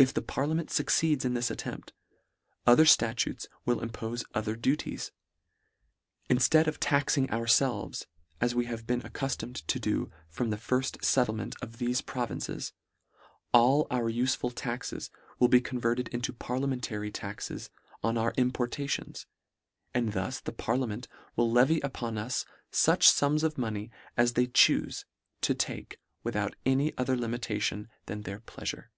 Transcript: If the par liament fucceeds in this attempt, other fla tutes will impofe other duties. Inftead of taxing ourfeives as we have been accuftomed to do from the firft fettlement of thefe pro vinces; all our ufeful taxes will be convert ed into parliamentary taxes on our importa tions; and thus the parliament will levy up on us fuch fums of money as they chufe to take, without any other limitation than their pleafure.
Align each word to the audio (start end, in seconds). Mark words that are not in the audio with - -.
If 0.00 0.14
the 0.14 0.22
par 0.22 0.44
liament 0.44 0.66
fucceeds 0.70 1.24
in 1.24 1.34
this 1.34 1.50
attempt, 1.50 1.92
other 2.68 2.84
fla 2.84 3.16
tutes 3.16 3.48
will 3.64 3.80
impofe 3.80 4.22
other 4.32 4.54
duties. 4.54 5.10
Inftead 6.30 6.68
of 6.68 6.78
taxing 6.78 7.26
ourfeives 7.32 8.06
as 8.40 8.54
we 8.54 8.66
have 8.66 8.86
been 8.86 9.00
accuftomed 9.02 9.66
to 9.66 9.80
do 9.80 10.08
from 10.28 10.50
the 10.50 10.56
firft 10.56 10.98
fettlement 11.04 11.60
of 11.60 11.78
thefe 11.78 12.06
pro 12.06 12.26
vinces; 12.26 12.70
all 13.52 13.88
our 13.90 14.04
ufeful 14.08 14.52
taxes 14.54 15.10
will 15.40 15.48
be 15.48 15.60
convert 15.60 15.98
ed 15.98 16.06
into 16.14 16.32
parliamentary 16.32 17.10
taxes 17.10 17.68
on 18.00 18.16
our 18.16 18.32
importa 18.36 18.88
tions; 18.88 19.26
and 19.92 20.12
thus 20.12 20.38
the 20.38 20.52
parliament 20.52 21.08
will 21.34 21.50
levy 21.50 21.82
up 21.82 22.04
on 22.04 22.16
us 22.16 22.44
fuch 22.70 23.10
fums 23.10 23.42
of 23.42 23.58
money 23.58 23.90
as 24.16 24.34
they 24.34 24.46
chufe 24.46 25.04
to 25.40 25.54
take, 25.56 25.98
without 26.22 26.54
any 26.64 26.96
other 26.96 27.16
limitation 27.16 27.88
than 28.06 28.22
their 28.22 28.38
pleafure. 28.38 28.90